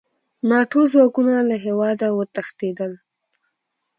[0.49, 2.91] ناټو ځواکونه له هېواده وتښتېدل.